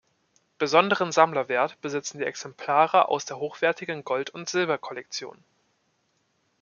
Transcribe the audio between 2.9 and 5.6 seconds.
aus der hochwertigen Gold- und Silber-Kollektion.